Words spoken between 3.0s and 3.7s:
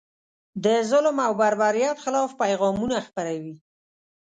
خپروي.